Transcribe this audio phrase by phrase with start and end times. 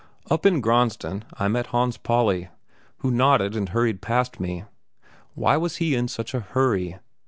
[0.31, 2.49] Up in Graendsen I met Hans Pauli,
[3.01, 4.63] who nodded and hurried past me.
[5.35, 6.97] Why was he in such a hurry?